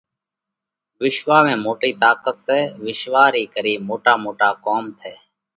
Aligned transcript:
وِسواه 1.01 1.43
۾ 1.51 1.53
موٽئِي 1.65 1.91
طاقت 2.03 2.35
سئہ۔ 2.45 2.59
وِسواه 2.83 3.27
ري 3.35 3.43
ڪري 3.53 3.73
موٽا 3.87 4.13
موٽا 4.23 4.49
ڪوم 4.65 4.83
ٿئه 4.99 5.15